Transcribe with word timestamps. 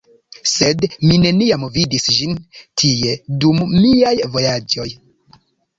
Sed 0.51 0.79
mi 1.09 1.19
neniam 1.25 1.67
vidis 1.77 2.09
ĝin 2.15 2.35
tie 2.83 3.15
dum 3.45 3.65
miaj 3.77 4.17
vojaĝoj. 4.37 4.93